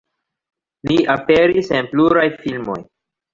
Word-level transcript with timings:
Li 0.91 0.97
aperis 1.15 1.69
en 1.81 1.91
pluraj 1.93 2.25
filmoj. 2.41 2.79